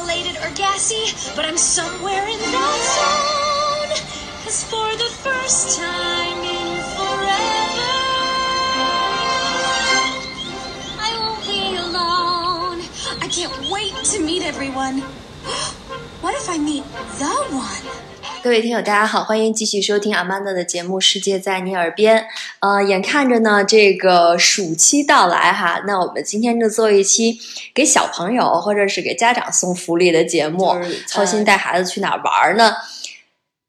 [0.00, 4.44] caffeinated or gassy, but I'm somewhere in that zone.
[4.44, 7.92] Cause for the first time in forever,
[10.98, 12.82] I won't be alone.
[13.20, 15.00] I can't wait to meet everyone.
[16.20, 16.84] What if I meet
[17.18, 18.09] the one?
[18.42, 22.16] 各位听友，大家好，欢迎继续收听阿曼达的节目《世界在你耳边》。
[22.60, 27.38] 呃，眼看着呢，这个暑期到来哈，那我们今天就做一期
[27.74, 30.74] 给小朋友或者是给家长送福利的节目，
[31.06, 32.72] 操心带孩子去哪儿玩呢？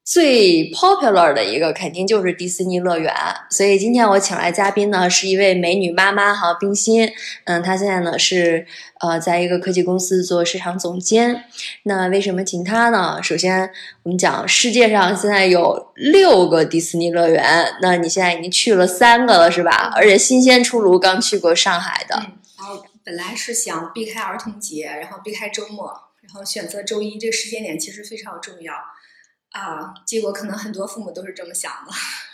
[0.04, 3.14] 最 popular 的一个肯定就是迪士尼乐园，
[3.48, 7.08] 所以今天我请来嘉宾呢是一位美女妈妈哈，冰心，
[7.44, 8.66] 嗯，她现在呢是
[8.98, 11.44] 呃在一个科技公司做市场总监。
[11.84, 13.20] 那为什么请她呢？
[13.22, 13.70] 首先
[14.02, 19.92] 我们讲世界上现在有六个迪士尼乐园，那你现在已经去了三个了是吧？
[19.94, 22.16] 而且新鲜出炉，刚去过上海的。
[22.16, 25.86] 嗯，然后本来是想避开儿童节，然后避开周末，
[26.22, 28.74] 然后选择周一这个时间点其实非常重要。
[29.52, 31.92] 啊，结果可能很多父母都是这么想的，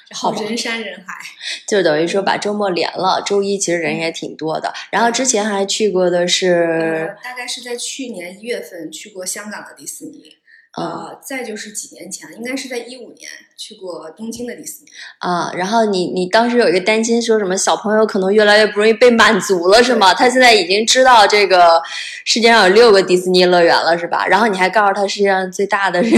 [0.09, 1.15] 然后人山人海，
[1.67, 4.73] 就等于说把周末连了，周一其实人也挺多的。
[4.91, 10.37] 然后之前还去过的是，大概是在去年一月份去过香港的迪士尼，
[10.77, 14.87] 呃，再就是几年前，应该是在一五年去过东京的迪士尼。
[15.19, 20.15] 啊，然后你你当时有一个担心，说什么小朋友可能越来越不容易被满足了，是吗？
[20.15, 21.83] 他现在已经知道这个
[22.25, 24.25] 世界上有六个迪士尼乐园了，是吧？
[24.25, 26.17] 然后你还告诉他世界上最大的是。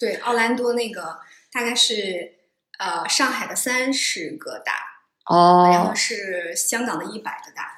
[0.00, 1.20] 对，奥兰多那个
[1.52, 2.38] 大概是
[2.78, 4.72] 呃上海的三十个大，
[5.26, 7.76] 哦，然后是香港的一百个大，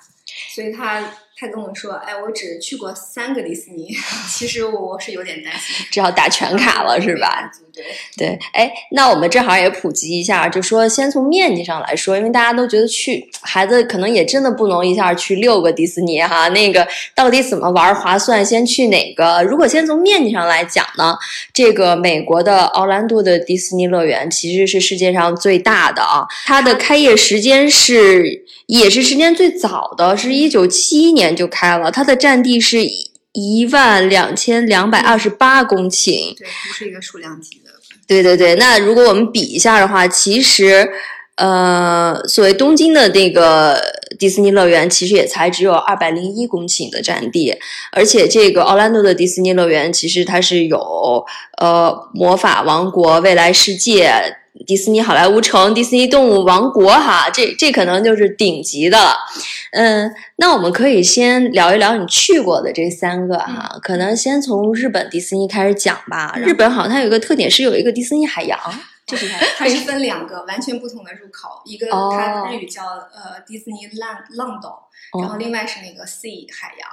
[0.54, 1.02] 所以他
[1.42, 3.88] 他跟我说，哎，我只去过三个迪士尼，
[4.30, 7.50] 其实我是有点担心，只要打全卡了是吧？
[7.74, 7.84] 对
[8.16, 18.44] 对，哎，那我们正好也普及一下，就说先从面积上来说，因为大家都觉得去孩子可能也真的不能一下去六个迪士尼哈，那个到底怎么玩划算？
[18.44, 19.42] 先去哪个？
[19.42, 21.16] 如果先从面积上来讲呢，
[21.52, 32.78] 这个美国的奥兰多的迪士尼乐园其实是世界上最大的啊，它的开业时间是也是时间最早的，是一九七一年就开了，它的占地是
[33.32, 37.70] 一万两千两百二十八公顷，对，不是一个数量级的。
[38.06, 40.86] 对对对，那如果我们比一下的话，其实，
[41.42, 43.76] 呃，所谓东京的那个
[44.16, 47.52] 迪士尼乐园，其实也才只有二百零一公顷的占地，
[47.90, 50.78] 而且这个奥兰多的迪士尼乐园，其实它是有
[51.60, 54.36] 呃魔法王国、未来世界、
[54.68, 59.16] 迪士尼好莱坞城、迪士尼动物王国，哈，这这可能就是顶级的了。
[59.72, 66.34] 嗯，那我们可以先聊一聊你去过的这三个哈，可能先从日本迪士尼开始讲吧。
[66.36, 68.56] 日本好像它有一个特点是有一个迪士尼海洋，
[69.12, 74.88] 这是它它是分两个完全不同的入口，一个它日语叫呃迪士尼浪浪岛，
[75.20, 76.88] 然后另外是那个 sea 海洋。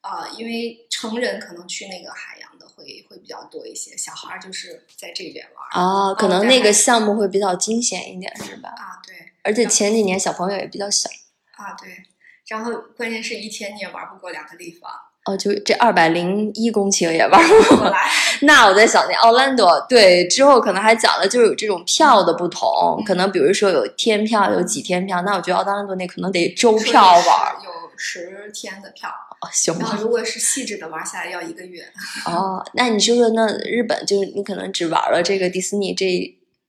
[0.00, 5.84] 啊，因为成人可能去那个海洋的会会比较多一些，小孩就是在这边玩。
[5.84, 8.70] 哦，可能那个项目会比较惊险一点，是吧？
[8.70, 9.14] 啊，对。
[9.42, 11.10] 而且前几年小朋友也比较小。
[11.52, 12.02] 啊，对。
[12.46, 14.90] 然后关键是一天你也玩不过两个地方。
[15.26, 17.98] 哦，就这二百零一公顷也玩不过 来。
[18.42, 25.20] 那我在想，那奥兰多对之后可能还讲了，就是有这种票的不同，可能比如说有天票，有几天票。
[25.22, 27.24] 那我觉得奥兰多那可能得周票玩。
[27.64, 29.10] 有十天的票。
[29.42, 29.74] 哦，行。
[29.78, 31.82] 然后如果是细致的玩下来，要一个月。
[32.24, 36.06] 哦，那你说说，那日本就是你可能只玩了这个迪士尼这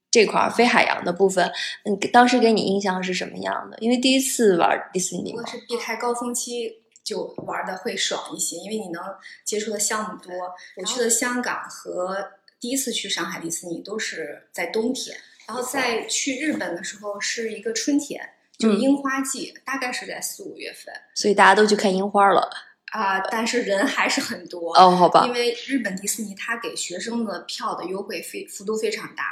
[0.10, 1.50] 这块非海洋的部分，
[1.86, 3.78] 嗯，当时给你印象是什么样的？
[3.80, 6.81] 因为第一次玩迪士尼，我是避开高峰期
[7.12, 9.04] 就玩的会爽一些，因为你能
[9.44, 10.32] 接触的项目多。
[10.78, 22.50] 我去的香港和第一次去上海迪士尼都是在冬天，然后在去日本的时候是一个春天，就樱花季，大概是在四五月份，所以大家都去看樱花了
[22.94, 23.20] 啊。
[23.30, 29.26] 但是人还是很多哦，好吧，因为日本迪士尼它给学生的票的优惠非幅度非常大。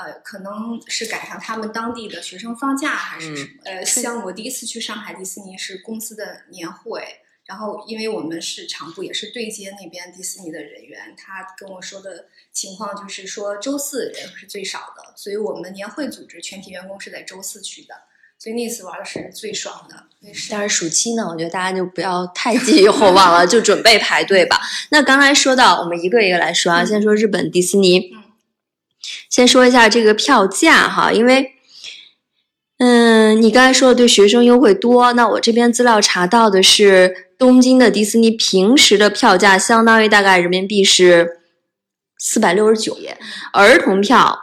[0.00, 3.50] 呃，可能是赶上他们当地的学生放假还是什么？
[3.66, 7.02] 呃，像我第一次去上海迪士尼是公司的年会，
[7.44, 17.94] 然后因为我们是厂部，也是对接那边迪士尼的人员，他跟我说的情况就是说周四人是最少的，所以我们年会组织全体员工是在周四去的，
[18.38, 20.06] 所以那次玩的是最爽的。
[20.50, 24.58] 但是暑期呢，我觉得大家就不要太寄予厚望了，就准备排队吧。
[24.90, 28.18] 那刚才说到，我们一个一个来说啊，先说日本迪士尼。
[29.30, 31.52] 先说一下这个票价哈，因为，
[32.78, 41.38] 嗯，你刚才说的对学生优惠多，那我这边资料查到的是东京的迪士尼平时的票价相当于大概人民币是
[42.18, 43.16] 四百六十九元，
[43.52, 44.38] 儿童票，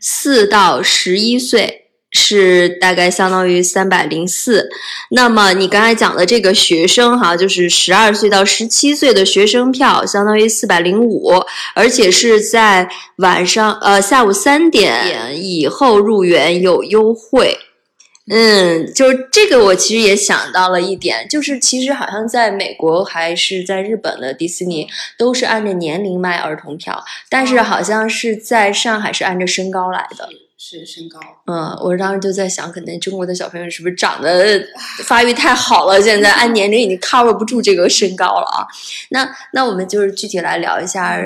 [0.00, 4.68] 四到十一岁是大概相当于三百零四。
[5.10, 11.32] 那么你刚才讲的这个学生哈，就是十二岁到十七岁的学生票，相当于四百零五，
[11.74, 17.58] 而且是在晚上呃下午三点以后入园有优惠。
[18.30, 30.28] 嗯，就是这个，我其实也想到了一点，就是其实好像在美国还是在日本的迪士尼都是按照年龄卖儿童票，但是好像是在上海是按照身高来的。
[30.58, 31.18] 是身高。
[31.46, 34.62] 嗯，我当时就在想，可能中国的小朋友是不是长得
[35.04, 38.66] 发育太好了，现在按年龄已经 cover 不住这个身高了啊？
[39.08, 41.18] 那那我们就是具体来聊一下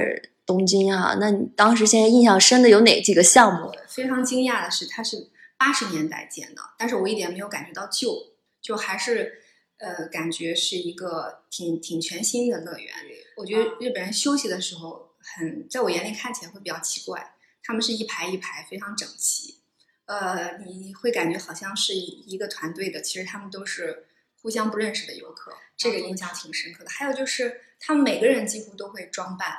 [0.46, 1.17] 东京哈。
[1.19, 3.73] 那你当时现在印象深的有哪几个项目？
[3.88, 5.29] 非常惊讶的是，它是。
[5.58, 8.17] 八十年代建的，但是我一点没有感觉到旧，
[8.61, 9.32] 就还是，
[9.79, 12.88] 呃，感觉是一个挺挺全新的乐园。
[13.37, 17.31] 我觉得日本人休息的时候，很在我眼里看起来会比较奇怪，
[17.62, 19.61] 他们是一排一排非常整齐，
[20.06, 24.06] 呃，你会感觉好像是一个团队的，其实他们都是
[24.41, 26.91] 互相不认识的游客，这个印象挺深刻的。
[26.91, 29.59] 还有就是他们每个人几乎都会装扮，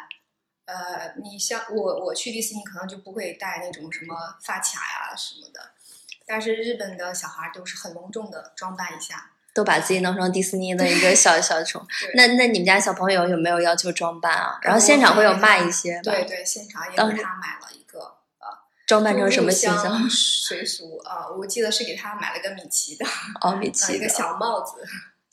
[0.66, 5.72] 呃，你像我我去迪士尼可能就不会带那种什么发卡呀什么的。
[6.26, 11.86] 但是日本的小孩都是很隆重的装扮一下，都把自己弄成迪士尼的一个小小宠。
[12.16, 14.58] 那那你们家小朋友有没有要求装扮啊？
[14.62, 16.02] 然后现场会有卖一些。
[16.02, 17.83] 对对，现场也给他买了一
[18.94, 20.10] 装扮成什么形象？
[20.10, 23.06] 水俗啊，我记得是给他买了个米奇的
[23.42, 24.84] 哦，米奇一个小帽子。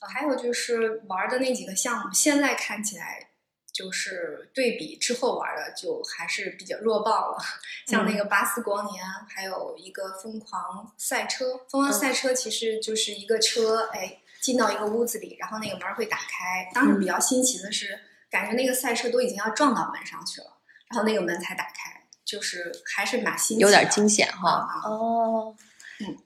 [0.09, 3.27] 还有就是玩的那几个项目，现在看起来。
[3.73, 7.39] 就是对比之后玩的，就还是比较弱爆了。
[7.87, 11.57] 像那个巴斯光年，还有一个疯狂赛车。
[11.71, 16.69] 疯狂赛车其实就是一个车，哎，进到一个屋子里，然后那个门会打开。
[16.75, 17.99] 当时比较新奇的是，
[18.29, 20.59] 感觉那个赛车都已经要撞到门上去了，
[20.91, 22.00] 然后那个门才打开，
[22.31, 24.69] 就是还是蛮新奇，有点惊险哈。
[24.85, 25.57] 哦，
[26.01, 26.17] 嗯，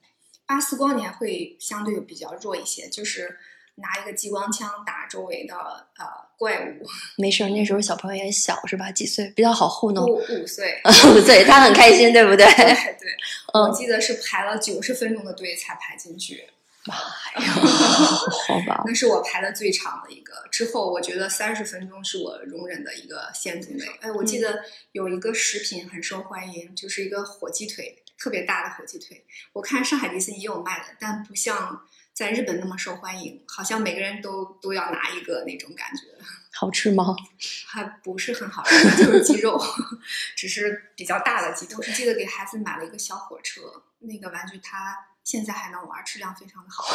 [0.45, 3.39] 巴斯光年会相对比较弱一些，就是。
[3.77, 5.53] 拿一个激光枪打周围的
[5.97, 6.05] 呃
[6.37, 6.87] 怪物，
[7.21, 8.89] 没事儿，那时候小朋友也小是吧？
[8.89, 10.05] 几岁比较好糊弄？
[10.05, 10.79] 五五岁，
[11.13, 12.45] 五岁，他很开心，对不对？
[12.55, 12.65] 对
[13.01, 13.11] 对，
[13.53, 16.47] 我记得是排了九十分钟的队才排进去。
[16.85, 17.53] 妈呀，
[18.47, 20.33] 好吧，那是我排的最长的一个。
[20.51, 23.85] 之后我觉得三十分钟是我容忍的一个限度内。
[24.01, 29.25] 哎，我记得有一个食品很受欢迎，就是一个火鸡腿，特别大的火鸡腿。
[29.53, 31.85] 我看上海迪士尼也有卖的，但不像。
[32.15, 36.03] 在日本那么受欢迎，好像每个人都都要拿一个那种感觉。
[36.49, 37.13] 好吃吗？
[37.67, 39.61] 还不是很好吃，就是鸡肉，
[40.33, 41.67] 只是比较大的鸡。
[41.75, 46.85] 我是记得给孩子买了一个小火车，那个玩具他现在还能玩，质量非常的好。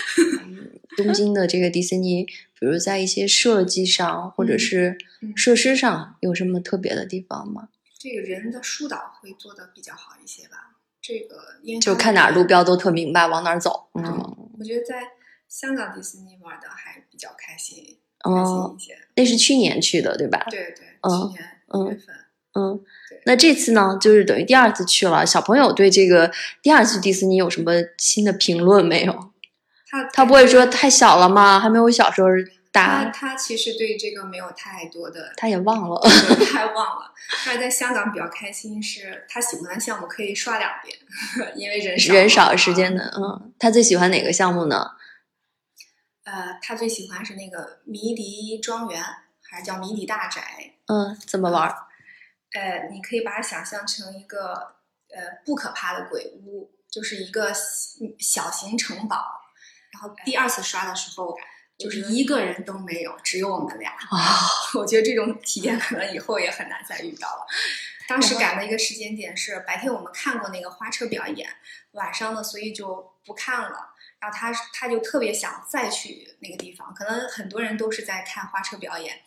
[0.96, 4.98] 东京的这个迪士尼，比如在一些设计上或者是
[5.36, 7.68] 设施上，有什么特别的地方吗？
[7.98, 10.78] 这个人的疏导会做的比较好一些吧。
[11.02, 11.38] 这个
[11.80, 14.36] 就看哪儿路标都特明白，往哪儿走，是吗？
[14.58, 15.02] 我觉得在
[15.48, 18.98] 香港迪士尼玩的还比较开心，开心一些。
[19.16, 20.44] 那是去年去的，对吧？
[20.50, 22.14] 对对，去年一月份。
[22.14, 22.29] 嗯，
[23.24, 25.24] 那这次呢，就是等于第二次去了。
[25.26, 26.30] 小朋友对这个
[26.62, 29.32] 第二次迪士尼有什么新的评论没有？
[29.90, 31.58] 他他不会说太小了吗？
[31.60, 32.28] 还没有小时候。
[32.72, 36.00] 他他其实对这个没有太多的，他也忘了，
[36.52, 37.12] 他忘了。
[37.44, 40.96] 但是在香港比较开心，是他喜欢的项目可以刷两遍，
[41.58, 43.12] 因为人少人少时间的。
[43.16, 44.92] 嗯，他最喜欢哪个项目呢？
[46.22, 49.02] 呃，他最喜欢是那个迷笛庄园，
[49.42, 50.40] 还是叫迷笛大宅？
[50.86, 51.74] 嗯，怎么玩？
[52.52, 54.52] 呃，你可以把它想象成一个
[55.08, 57.52] 呃不可怕的鬼屋，就是一个
[58.18, 59.24] 小型城堡。
[59.92, 61.36] 然后第二次刷的时候。
[61.78, 64.36] 就是一个人都没有，只有我们俩啊！
[64.78, 67.46] 我觉得这种体验可能以后也很难再遇到了。
[68.06, 71.48] 当时赶的一个时间点是白天，我们看过那个花车表演，
[71.92, 73.94] 晚上呢，所以就不看了。
[74.18, 79.18] 然后他他就特别想再去那个地方，可能很多人都是在看花车表演，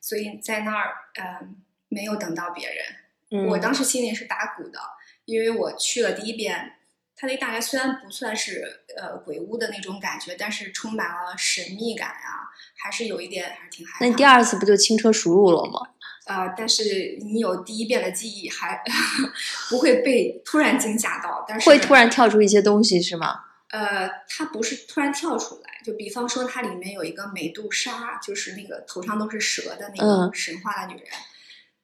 [0.00, 3.46] 所以在那儿嗯没有等到别人。
[3.48, 4.78] 我当时心里是打鼓的，
[5.24, 6.74] 因为我去了第一遍。
[7.20, 8.62] 它那大概虽然不算是
[8.96, 14.04] 呃鬼屋的那种感觉，但是充满了神秘感啊，还是有一点还是挺害怕。
[14.04, 15.80] 那你第二次不就轻车熟路了吗？
[16.26, 18.80] 啊，但是你有第一遍的记忆，还
[19.68, 21.44] 不会被突然惊吓到。
[21.48, 23.40] 但是会突然跳出一些东西是吗？
[23.70, 31.10] 呃，它不是突然跳出来，就比方说它里面有一个美杜莎，就是那个头上都是蛇的那个神话的女人，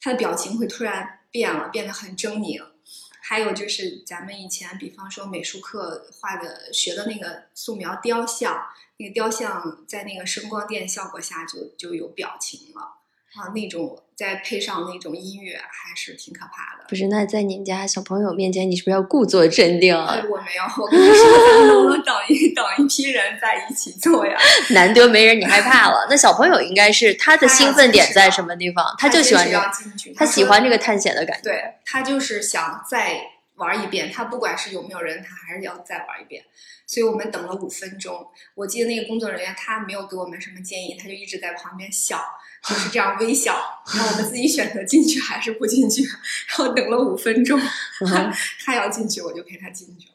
[0.04, 2.62] 他的表情会突然变了，变得很狰狞。
[3.23, 8.66] 还有就是咱们以前，比方说美术课画的、学的那个素描雕像，
[8.99, 12.82] 那个雕像在那个声光电效果下就就有表情了。
[13.34, 16.85] 啊，那种再配上那种音乐，还是挺可怕的。
[16.88, 20.14] 不是，那在你们家小朋友面前，你是不是要故作镇定啊？
[20.14, 24.38] 哎，我没有，我跟你说，咱能不能等一 等一批人在一起做呀？
[24.71, 26.06] 难得没人，你害怕了。
[26.09, 28.85] 那小朋友应该是他的兴奋点在什么地方？
[28.99, 31.50] 他就喜欢这他喜欢这个探险的感觉。
[31.50, 33.21] 对他就是想再
[33.56, 36.44] 玩一遍，他不管是有没有人，他还是要再玩一遍。
[36.87, 42.23] 所以我们等了五分钟，我记得那个工作人员他没有给我们什么建议，他就一直在旁边笑，
[42.68, 43.54] 就是这样微笑。
[43.94, 46.02] 然后我们自己选择进去还是不进去，
[46.49, 47.61] 然后等了五分钟，
[48.00, 48.33] 嗯
[48.64, 50.14] 他要进去我就陪他进去了。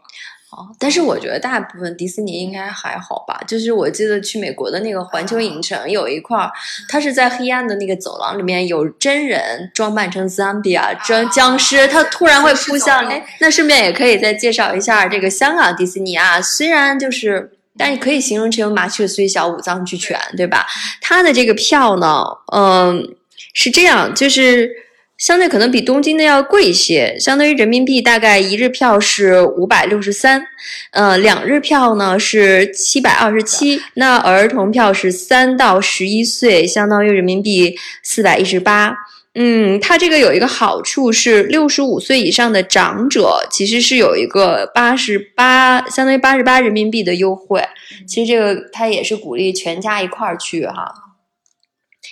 [0.51, 3.39] 哦，但是我觉得大部分迪士尼应该还好吧。
[3.47, 6.51] 就是我记得去美国的那个环球影城有一块儿，
[6.87, 13.13] 它是在黑暗的那个走廊里面有真人装扮成 zombie 啊，僵僵尸，它突然会扑向你。
[13.13, 17.58] 哎，那顺便也可以再介绍一下这个香港迪士尼啊，虽然就是。
[17.79, 20.67] 但是可以形容成麻雀虽小，五脏俱全，对吧？
[20.99, 23.15] 它的这个票呢，嗯，
[23.53, 24.69] 是这样，就是
[25.17, 30.45] 相对可能比东京的要贵一些，相当于人民币大概一日票是五百六十三，
[30.91, 38.93] 呃，两日票呢是七百二十七，那儿童票是三到十一岁，相当于人民币四百一十八。
[39.35, 47.63] 嗯，它这个有一个好处是，六十五岁以上的长者其实是有一个八十八，相当于八十八人民币的优惠。
[48.07, 50.93] 其实这个它也是鼓励全家一块儿去哈。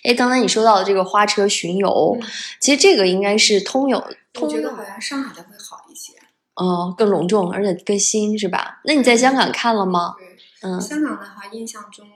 [0.03, 2.27] 哎，刚才你说到的这个花车巡游，嗯
[2.61, 3.97] 其实这个应该是通有
[4.39, 6.13] 我觉得好像上海的会好一些。
[6.53, 8.79] 哦，更隆重，而且更新是吧？
[8.85, 10.15] 那你在香港看了吗？
[10.17, 12.07] 对，嗯香港的话，印象中，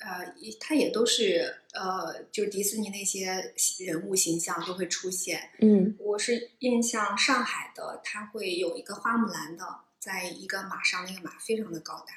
[0.00, 5.50] 呃，一它也都是呃，就是迪士尼那些人物形象都会出现。
[5.60, 9.64] 嗯我是印象上海的，它会有一个花木兰的，
[9.98, 12.14] 在一个马上，那个马非常的高大。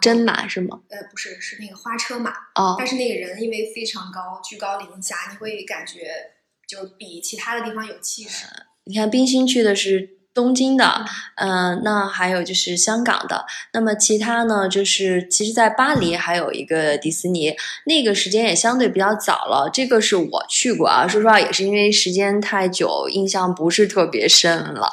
[0.00, 0.82] 真马是吗？
[0.88, 2.30] 呃，不是，是那个花车马。
[2.54, 6.32] 哦但是那个人因为非常高，居高临下，你会感觉
[6.66, 8.46] 就比其他的地方有气势。
[8.84, 19.70] 你看冰心去的是东京的，嗯、那还有就是香港的，那么其他呢，就是其实，在巴黎还有一个迪士尼，那个时间也相对比较早了。
[19.72, 24.92] 这个是我去过啊，说实话也是因为时间太久，印象不是特别深了。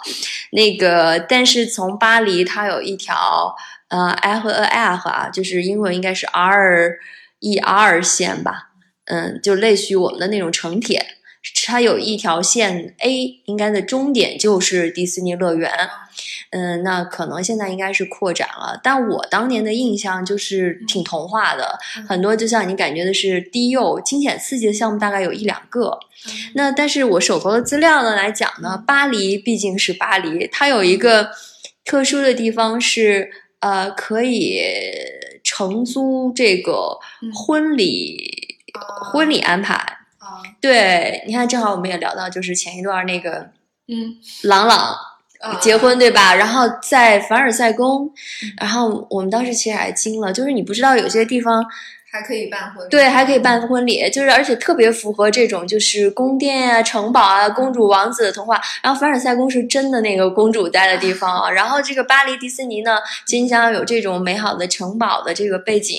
[0.54, 3.54] 那个，但是从巴黎它有一条
[3.90, 7.00] 呃 I 和 A F 啊，就是英文应该是 R
[7.40, 8.70] E R 线吧，
[9.08, 11.18] 嗯，就类似于我们的那种城铁。
[11.66, 15.72] 它有一条线 A，应该的终点就是迪士尼乐园，
[16.52, 31.30] 嗯，那可能现在应该是扩展了，但我当年的印象就是挺童话的，嗯很多就像你感觉的是低幼、惊险刺激的项目大概有一两个，嗯那但是我手头的资料呢来讲呢，巴黎毕竟是巴黎，它有一个
[31.84, 34.62] 特殊的地方是，呃，可以
[35.44, 40.00] 承租这个嗯婚礼、啊婚礼安排。
[40.34, 43.50] 啊，对，你看，正好我们也聊到，就是前一段那个
[43.88, 44.78] 嗯，朗朗
[45.40, 46.34] 啊结婚，对吧？
[46.36, 48.06] 然后在凡尔赛宫
[48.44, 51.64] 嗯，然后我们当时其实还惊了，就是你不知道有些地方
[52.12, 58.62] 还可以办婚礼，对还可以办婚礼，就是而且特别符合这种就是宫殿啊、城堡啊、公主王子的童话。
[58.84, 61.50] 然后凡尔赛宫是真的那个公主待的地方啊。
[61.50, 65.98] 然后这个巴黎迪士尼呢，其实你想要有这种美好的城堡的这个背景，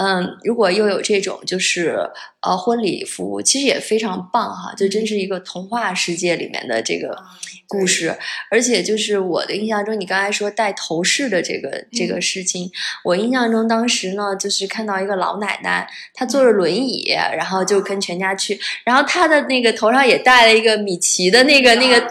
[0.00, 2.08] 嗯，如果又有这种就是
[2.42, 7.14] 呃婚礼服务，其实也非常棒哈，就真是一个童话世界里面的这个。
[7.14, 7.24] 啊
[7.70, 8.18] 故事，
[8.50, 12.68] 而且就是我的印象中，你刚才说戴头饰的这个这个事情，
[13.04, 22.04] 我印象中当时呢，就是看到一个老奶奶，她坐着轮椅，然后就跟全家去，然后她的那个头上也戴了一个米奇的那个那个，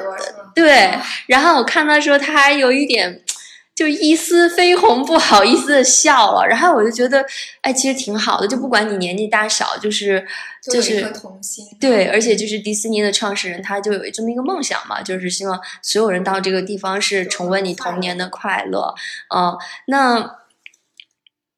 [0.55, 0.89] 对，
[1.27, 3.21] 然后我看她说她还有一点。
[3.79, 7.25] 就一丝绯红，不好意思的笑了，然后我就觉得，
[7.61, 10.27] 哎，其实挺好的，就不管你年纪大小，就是
[10.61, 18.93] 就是童心，对，而且就是迪士尼的创始人，他就有这么一个梦想嘛，就是希望所有人到这个地方是重温你童年的快乐。
[19.33, 19.57] 嗯、
[19.87, 20.35] 那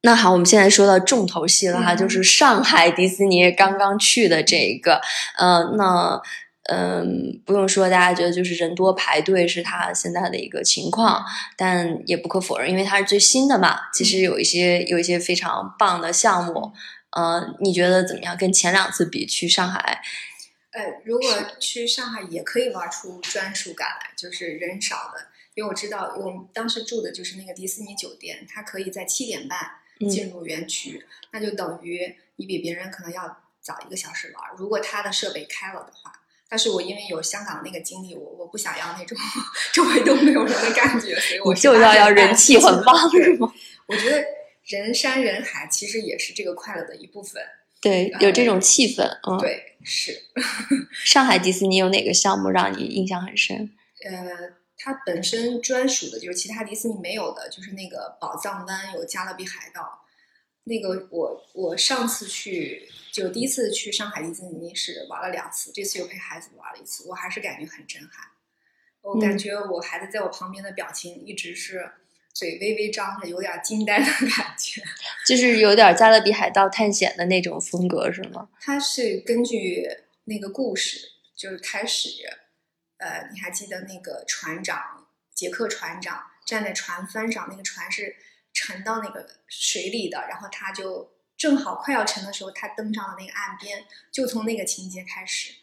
[0.04, 5.02] 那好，我们现在说到重头戏了哈，嗯就是上海迪士尼刚刚去的这一个，
[5.40, 6.22] 呃，那。
[6.70, 11.26] 嗯，不用说，大家觉得就是人多排队是它现在的一个情况，
[11.58, 13.90] 但也不可否认，因为它是最新的嘛。
[13.92, 16.72] 其实有一些有一些非常棒的项目，
[17.10, 18.38] 呃，你觉得怎么样？
[18.38, 20.02] 跟前两次比，去上海，
[20.72, 29.58] 呃，如果去上海也可以玩出专属感来，就是人少的，因为我知道我们当时住的就是那个迪士尼酒店，它可以在七点半
[30.00, 34.44] 嗯进入园区，那就等于你比别人可能要早一个小时玩。
[34.56, 36.14] 如果它的设备开了的话，
[36.52, 39.18] 但是我因为有香港那个经历，我我不想要那种
[39.72, 43.50] 周围都没有人的感觉，所以我就要要人气很旺是吗？
[43.88, 44.22] 我觉得
[44.66, 47.42] 人山人海其实也是这个快乐的一部分。
[47.80, 50.22] 对，有这种气氛，嗯，对，是。
[51.06, 53.72] 上海迪士尼有哪个项目让你印象很深？
[54.04, 60.02] 呃，它本身专属的就是其他迪士尼没有的，就是那个宝藏湾有加勒比海盗。
[60.66, 68.28] 那个我我上次去就第一次去上海迪士尼是玩了两次，这次又陪孩子玩了一次，我还是感觉很震撼。
[69.02, 71.92] 我感觉我孩子在我旁边的表情一直是
[72.34, 74.82] 嘴微微张着，有点惊呆的感觉。
[75.28, 78.48] 就是有点加勒比海盗探险的那种风格，是吗？
[78.60, 79.88] 它是根据
[80.26, 81.00] 那个故事，
[81.36, 82.10] 就是开始，
[82.98, 88.16] 呃，你还记得那个船长杰克船长站在船帆上，那个船是
[88.54, 91.12] 沉到那个水里的，然后他就
[91.42, 95.56] 正好快要沉的时候，他登上了那个岸边，就从那个情节开始，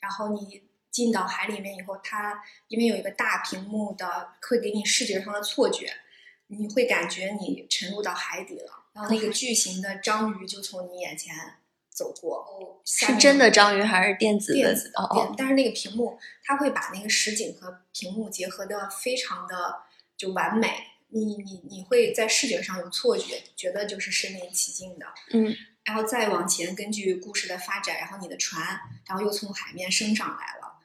[0.00, 0.64] 然后你。
[0.90, 5.88] 进到海里面以后，它因为有一个大屏幕的，会给你视觉上的错觉，
[6.48, 8.86] 你会感觉你沉入到海底了。
[8.92, 11.32] 然后那个巨型的章鱼就从你眼前
[11.90, 12.38] 走过。
[12.38, 14.58] 哦，是真的章鱼还是电子的？
[14.58, 15.00] 电子的。
[15.00, 19.84] 哦但是那个屏幕，它会把那个实景和屏幕结合的非常的
[20.16, 20.89] 就完美。
[21.12, 25.06] 你你你会在视觉上有错觉，觉得就是身临其境的。
[25.32, 25.54] 嗯。
[25.84, 28.62] 然后再往前，根据故事的发展，然后你的船，
[29.06, 30.78] 然后又从海面升上来了。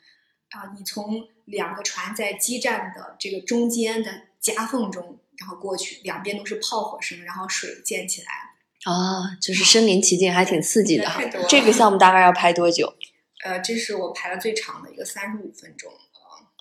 [0.51, 8.27] 啊，你从两个船在激战的这个中间的夹缝中，然后过去，两边都是炮火声，然后水溅起来。
[8.85, 11.11] 啊，就是身临其境，还挺刺激的。
[11.49, 12.95] 这个项目大概要排多久？
[13.43, 15.91] 呃，这是我排了最长的一个三十五分钟。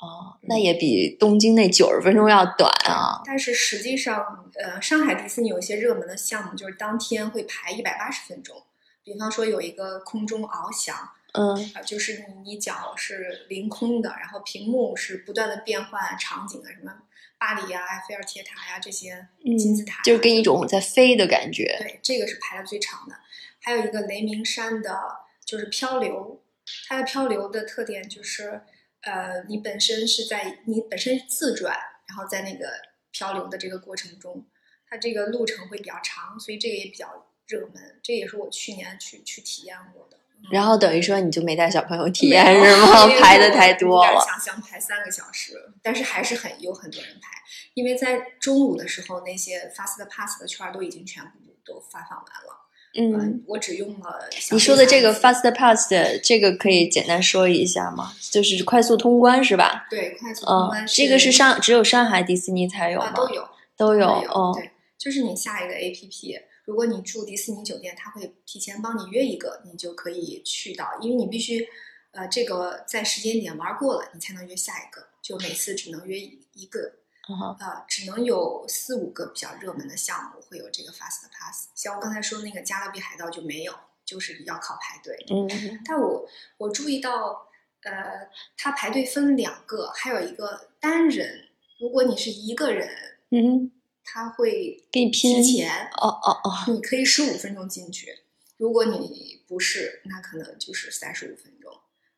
[0.04, 3.22] 哦，那也比东京那九十分钟要短啊。
[3.24, 8.62] 但是实际上，呃，上海迪士尼有一些热门的项目，就是当天会排一百八十分钟。
[9.02, 10.96] 比方说有一个空中翱翔。
[11.36, 16.92] 嗯啊，就是你你脚是凌空的，然后屏幕是不断的变换场景的，什么
[17.36, 21.76] 巴黎呀、埃菲尔铁塔呀这些金字塔，就是跟一种在飞的感觉。
[21.80, 23.16] 对，这个是排的最长的。
[23.58, 24.96] 还有一个雷鸣山的，
[25.44, 26.40] 就是漂流，
[26.86, 28.62] 它的漂流的特点就是，
[29.06, 31.76] 呃，你本身是在你本身自转，
[32.08, 32.66] 然后在那个
[33.10, 34.46] 漂流的这个过程中，
[34.88, 38.00] 它这个路程会比较长，所以这个也比较热门。
[38.02, 40.18] 这也是我去年去去体验过的。
[40.50, 43.06] 然后等于说你就没带小朋友体验是吗？
[43.20, 44.20] 排的太多了。
[44.20, 47.30] 想象排三个小时，但是还是很有很多人排，
[47.72, 52.63] 因为在中午的时候那些 Fast Pass 的券都已经全部都发放完了。
[52.96, 54.28] 嗯，我只用了。
[54.52, 58.12] 你说的这个 Fast Pass 的这个可以简单说一下吗？
[58.30, 59.86] 就是快速通关是吧？
[59.90, 60.86] 对，快速通关。
[60.86, 63.12] 这个是上只有上海迪士尼才有吗？
[63.14, 64.06] 都有，都有。
[64.06, 66.40] 哦，对，就是你下一个 APP。
[66.64, 71.66] 如果你住迪士尼酒店，他会提前帮你约一个，你就可以去到，因为你必须，
[72.12, 76.92] 呃，这个在时间点玩过了，你才能约下一个，就每次只能约一个，
[77.28, 85.16] 呃，只能有四五个比较热门的项目会有这个 Fast Pass，像我刚才说那个加勒比海盗就没有，就是要靠排队。
[85.30, 87.48] 嗯，但我我注意到，
[87.82, 91.48] 呃，它排队分两个，还有一个单人，
[91.80, 92.88] 如果你是一个人，
[93.30, 93.70] 嗯。
[94.06, 98.18] 他会给你提前哦哦哦，你可以十五分钟进去。
[98.58, 101.72] 如果你不是，那可能就是三十五分钟。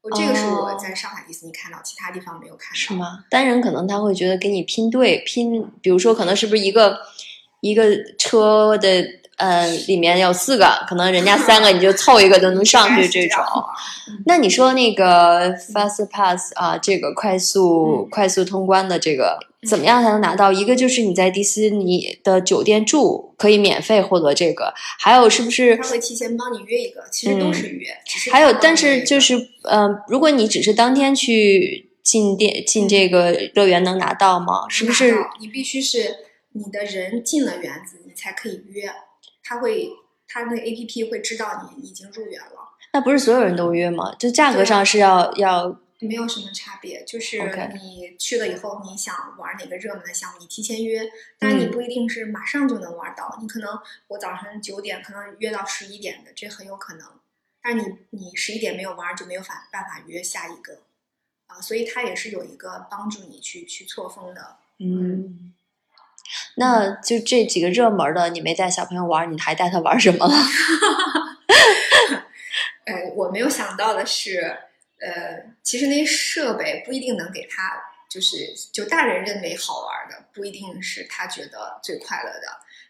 [0.07, 2.75] 我这个是我在上海迪士尼看到，其他地方没有看到。
[2.75, 3.25] 是吗？
[3.29, 6.97] 单人可能他会觉得给你拼队拼，比如说可能是不是一个
[7.61, 7.85] 一个
[8.17, 9.05] 车的
[9.37, 13.43] 呃里面有四个，可能人家三个你就凑一个就能上去这种。
[14.27, 19.39] 那你说那个 Fast Pass 啊，这个快速快速通关的这个。
[19.67, 20.53] 怎么样才能拿到？
[20.53, 25.77] 一个就是你在迪士尼的酒店住可以免费获得这个，还有是不是？
[25.77, 27.89] 他会提前帮你约一个，其实都是约。
[28.31, 34.69] 还有，但是就是呃，如果你只是当天去进店进这个乐园，能拿到吗？
[34.69, 35.17] 是不是？
[35.41, 36.15] 你必须是
[36.53, 38.89] 你的人进了园子，你才可以约。
[39.47, 39.91] 他会，
[40.27, 42.77] 他那 A P P 会知道你已经入园了。
[42.93, 44.15] 那不是所有人都约吗？
[44.19, 45.81] 就价格上是要要。
[45.99, 47.39] 没有什么差别，就是
[47.73, 51.01] 你去了以后，你想玩哪个热门的项目，你提前约，
[51.39, 57.09] 但你不一定是马上就能玩到，你可能我早上九点可能约到十一点的，这很有可能，
[57.63, 60.83] 但是你你十一点没有玩，就没有法办法约下一个，
[61.47, 64.59] 啊，所以它也是有一个帮助你去去错峰的。
[64.79, 65.55] 嗯，
[66.57, 70.35] 那就这几个热门的，你没带小朋友玩，你还带他玩什么了？
[72.87, 74.59] 呃，我没有想到的是。
[74.99, 77.71] 呃，其实那些设备不一定能给他，
[78.09, 82.49] 就是就大人认为好玩的，不一定是他觉得最快乐的。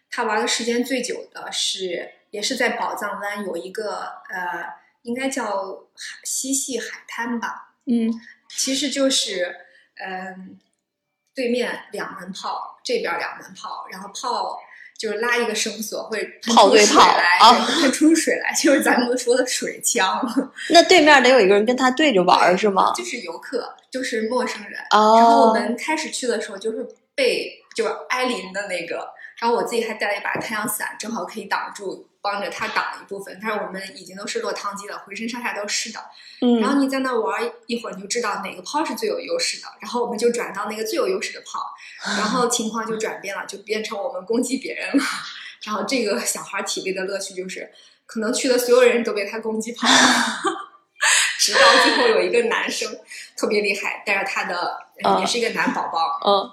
[0.09, 4.63] 他玩的时间最久的是，也是在宝藏湾有一个呃，
[5.01, 5.83] 应该叫
[6.23, 7.73] 西溪海滩吧。
[7.85, 8.09] 嗯，
[8.55, 9.53] 其实就是
[9.95, 10.57] 嗯，
[11.37, 14.59] 对面两门炮，这边两门炮，然后炮
[14.97, 20.19] 就是拉一个绳索会喷炮对炮出水来，啊对会喷出水来， 就是咱们说的水枪，
[20.71, 22.91] 那对面得有一个人跟他对着玩是吗？
[22.97, 24.79] 就是游客，就是陌生人。
[24.89, 29.07] 哦，然后我们开始去的时候，就是被就是挨邻的那个，
[29.39, 33.39] 然后我自己还带了一把太阳伞，正好可以挡住，帮着他挡一部分。
[33.41, 35.99] 但是我们已经都是落汤鸡了，浑身上下都是湿的。
[36.41, 41.61] 嗯然后你在那玩一会儿，你就知道哪个炮是最有优势的，然后我们就转到那个最有优势的炮，
[42.17, 45.03] 然后情况就转变了，就变成我们攻击别人了。
[45.63, 47.71] 然后这个小孩体会的乐趣就是，
[48.05, 49.93] 可能去的所有人都被他攻击跑了。
[51.39, 52.91] 直到最后有一个男生
[53.35, 54.77] 特别厉害，带着他的、
[55.19, 56.51] 也是一个男宝宝，嗯，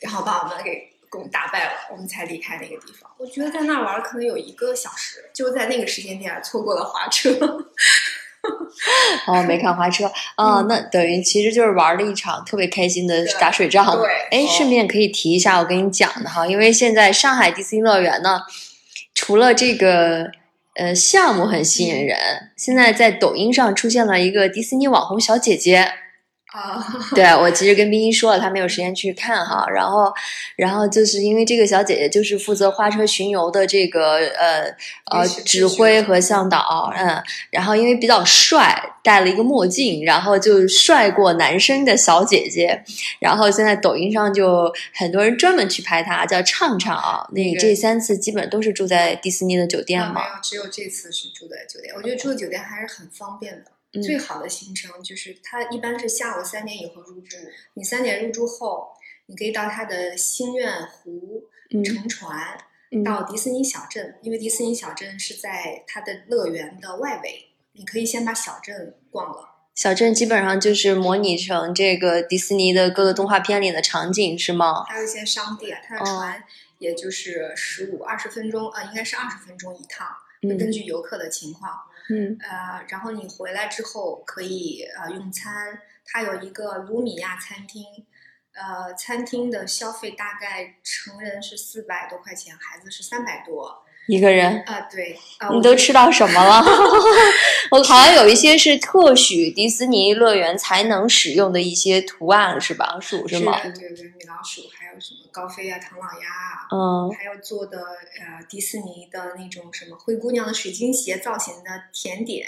[0.00, 3.10] 然后把我们给攻打败了，我们才离开那个地方。
[3.18, 7.30] 我觉得在那儿玩可能有一个小时，就在那个时间点错过了滑车。
[9.26, 13.84] 哦，没看滑车啊，嗯那等于其实就是玩了一场特别开心的打水仗。
[13.96, 18.42] 对哎，哦顺便可以提一下我跟你讲的哈，因为现在上海迪士尼乐园呢，
[19.14, 20.30] 除了这个
[20.76, 22.18] 呃项目很吸嗯引人，
[22.56, 25.92] 现在在抖音上出现了一个迪士尼网红小姐姐。
[26.56, 26.82] 啊，
[27.14, 30.10] 对我其实跟冰冰说了，她没有时间去看哈，然后，
[30.56, 34.74] 然后就是因为这个小姐姐就是负责花车巡游的这个呃
[35.10, 42.82] 呃指挥和向导，嗯，然后因为比较帅，戴了一个墨镜，然后就帅过男生的小姐姐，
[43.20, 51.94] 然后现在抖音上就很多人专门去拍她，叫畅畅啊，那你这三次基本都是住在迪士尼的酒店嘛，啊没有，只有这次是住在酒店。
[51.94, 53.75] 我觉得住酒店还是很方便的。
[53.96, 57.36] 嗯最好的行程就是它一般是下午三点以后入住，
[57.74, 58.88] 你三点入住后，
[59.26, 62.58] 你可以到它的心愿湖嗯乘船
[62.92, 69.54] 嗯到迪士尼小镇，因为迪士尼小镇是在它的乐园的外围，你可以先把小镇逛了。
[69.74, 74.84] 小镇基本上就是模拟成这个迪士尼的各个动画片里的场景是吗？
[74.84, 76.44] 还有一些商店，它的哦船
[76.78, 80.06] 也就是十五二十分钟，呃，应该是二十分钟一趟，
[80.58, 81.72] 根据游客的情况。
[81.72, 88.06] 嗯嗯呃，然后你回来之后可以呃用餐，它有一个卢米亚餐厅，
[88.52, 93.85] 呃，餐厅的消费大概成人是四百多块钱，孩子是三百多。
[94.08, 94.62] 一个人。
[94.66, 96.64] 啊、对，呃，你都吃到什么了？
[97.70, 102.98] 我好像有一些是特许迪士尼乐园才能使用的一些图案，是吧？
[103.00, 103.58] 鼠是吗？
[103.62, 112.46] 对对对，米老鼠，还有什么高飞啊、唐老鸭啊，嗯还有做的呃迪士尼的那种什么灰姑娘的水晶鞋造型的甜点，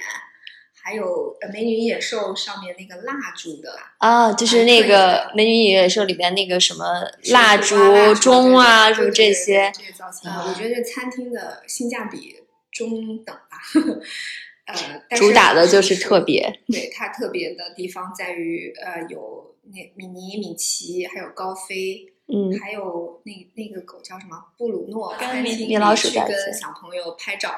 [0.83, 6.85] 还有呃美女与野兽上面那个蜡烛的啊，就是那个《美女与野兽》里边那个什么
[7.31, 9.71] 蜡烛钟啊，什么这些。
[9.75, 12.37] 这些造型，啊我觉得这餐厅的性价比
[12.73, 13.59] 中等吧。
[14.69, 14.75] 呃，
[15.09, 27.51] 但主打的就是是特别，对它特别的地方在于，呃，有那米妮、米奇，还有高飞，嗯还有那那个狗叫什么布鲁诺，跟米米老鼠去跟在一起小朋友拍照，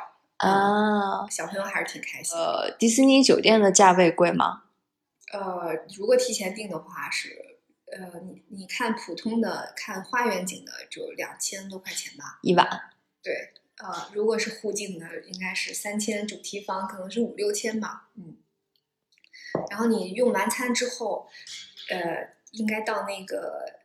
[0.49, 1.29] 啊。
[1.31, 2.37] 小朋友还是挺开心。
[2.37, 4.65] 呃，迪士尼酒店的价位贵吗？
[5.33, 7.59] 呃，如果提前订的话是，
[7.93, 12.67] 呃，你你看普通的看花园景的就两千多块钱吧，一晚？
[13.23, 18.37] 对，呃，如果是湖景的，应该是三千，主题房可能是五六千吧，嗯。
[19.69, 21.29] 然后你用完餐之后，
[21.91, 23.81] 呃，应该到那个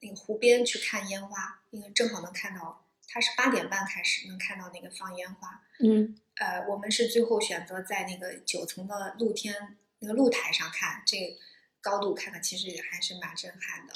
[0.00, 5.62] 那个湖边去看烟花，因为正好能看到，它是八点半开始能看到那个放烟花。
[5.80, 11.36] 嗯呃，我们是最后选择在那个九层的露天那个露台上看，这个
[11.80, 13.94] 高度看的其实也还是蛮震撼的。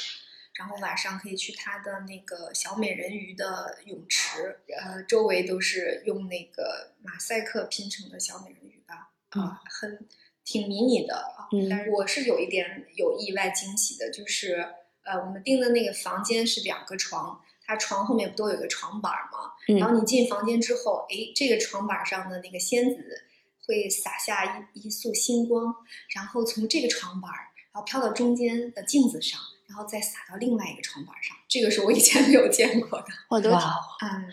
[0.55, 10.07] 然后晚上可以去它的那个小美人鱼的泳池，呃，周围都是用那个马赛克拼成的小美人鱼吧，啊、很
[10.44, 11.49] 挺迷你的啊。
[11.53, 14.66] 嗯但是我是有一点有意外惊喜的，就是
[15.03, 19.78] 呃，我们订的那个房间是两个床，它床后面不都有个床板儿吗？
[19.78, 22.96] 然后嗯你进房间之后，哎，这个床板上的那个仙子
[23.64, 25.72] 会洒下一一束星光，
[26.12, 27.30] 然后从这个床板，
[27.72, 31.37] 然后飘到中间的镜子上，然后再洒到另外一个床板上。
[31.48, 33.06] 这个是我以前没有见过的。
[33.28, 33.50] 我都。
[33.50, 34.26] 嗯，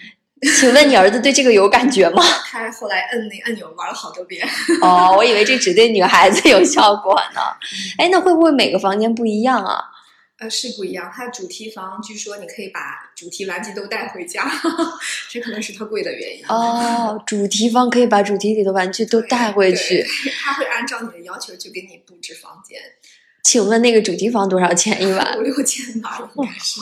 [0.58, 2.24] 请问你儿子对这个有感觉吗？
[2.50, 4.44] 他后来摁那按钮玩了好多遍。
[4.82, 7.42] 哦，我以为这只对女孩子有效果呢。
[8.00, 9.84] 哎，那会不会每个房间不一样啊？
[10.40, 11.12] 呃，是不一样。
[11.12, 14.48] 它主题房据说你可以把主题玩具都带回家，
[15.30, 16.46] 这可能是它贵的原因。
[16.48, 20.04] 哦，主题房可以把主题里的玩具都带回去。
[20.04, 22.80] 对，他会按照你的要求去给你布置房间，
[23.44, 25.42] 请问那个主题房多少钱一晚五？
[25.42, 26.82] 六千吧，应该是。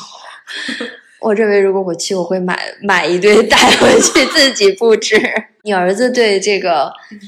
[1.22, 5.18] 我认为如果我去，我会买买一堆带回去 自己布置。
[5.64, 7.20] 你儿子对这个嗯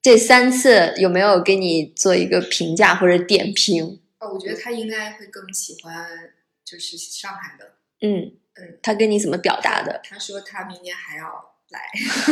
[0.00, 3.99] 这三次有没有给你做一个评价或者点评？
[4.20, 6.32] 哦，我觉得他应该会更喜欢
[6.64, 10.00] 就是上海的，嗯嗯，他跟你怎么表达的？
[10.04, 11.80] 他说他明年还要来，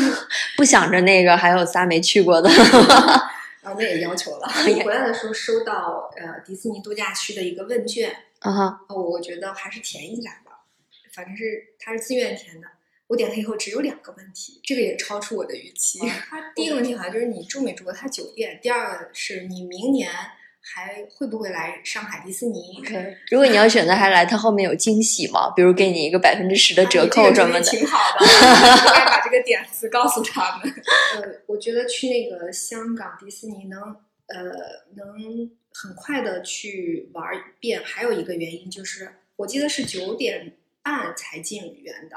[0.56, 2.48] 不想着那个还有仨没去过的。
[3.60, 4.46] 然后那也要求了。
[4.84, 10.64] 回来的时候收到呃迪士尼度假区的一个问卷，啊哈，哦，我觉得还是填一下吧，
[11.12, 12.68] 反正是他是自愿填的。
[13.08, 15.98] 我点开以后只有两个问题，这个也超出我的预期。
[16.00, 20.10] 他第一个问题好像就是你住没住过他酒店，第二个是你明年
[20.74, 22.82] 还会不会来上海迪士尼？
[23.30, 25.50] 如果你要选择还来，它后面有惊喜吗？
[25.56, 27.60] 比如给你一个百分之十的折扣什么的。
[27.62, 30.72] 挺好的，应该把这个点子告诉他们。
[31.16, 33.80] 呃，我觉得去那个香港迪士尼能
[34.26, 34.36] 呃
[34.94, 42.16] 能很快的去玩一遍，还有一个原因就是我记得是九点半才进园的。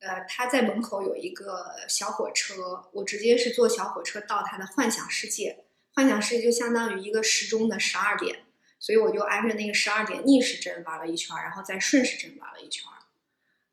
[0.00, 2.54] 呃，他在门口有一个小火车，
[2.92, 5.64] 我直接是坐小火车到他的幻想世界。
[5.98, 8.44] 幻想世界就相当于一个时钟的十二点，
[8.78, 12.84] 所以我就挨着那个十二点逆时针玩了一圈，然后再顺时针玩了一圈。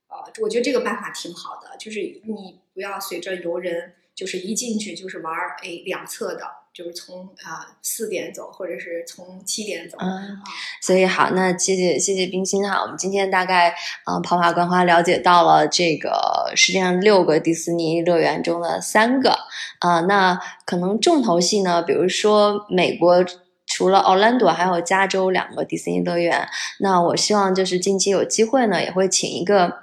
[0.08, 6.65] 呃，我觉得这个办法挺好的，就是你不要随着游人，就是一进去就是玩哎两侧的。
[6.76, 9.98] 就是从啊四点走，或者是从七点走。
[10.02, 10.38] 嗯，
[10.82, 12.82] 所以好，那谢谢谢谢冰心哈。
[12.82, 19.38] 我们今天大概啊跑马观花了解到了这个世界上六个迪士尼乐园中的三个
[19.80, 20.02] 啊。
[20.02, 23.24] 那可能重头戏呢，比如说美国
[23.66, 26.46] 除了奥兰多，还有加州两个迪士尼乐园。
[26.82, 29.74] 那我希望就是近期有机会呢，也会请一个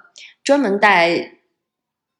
[0.44, 1.38] 专门带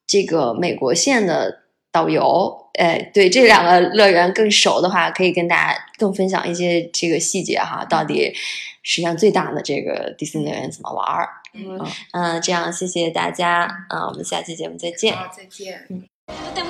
[0.07, 1.59] 这个美国线的
[1.91, 2.62] 导游。
[2.79, 7.85] 哎，对这两个乐园更熟的话，可以跟大家更分享一些这个细节哈。
[7.89, 8.33] 到底
[8.81, 11.29] 实际上最大的这个迪士尼乐园怎么玩儿？
[11.53, 11.79] 嗯
[12.13, 15.15] 嗯，这样谢谢大家啊，我们下期节目再见。
[15.15, 15.87] 好，再见。
[16.25, 16.63] But